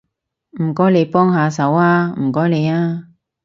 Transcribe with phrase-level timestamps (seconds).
[0.59, 3.07] 唔該你幫下手吖，唔該你吖